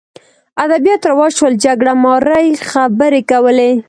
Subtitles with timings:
[0.63, 3.71] ادبیات رواج شول جګړه مارۍ خبرې کولې